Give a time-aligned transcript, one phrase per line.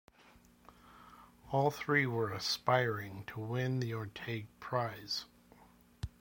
[1.51, 5.25] All three were aspiring to win the Orteig Prize.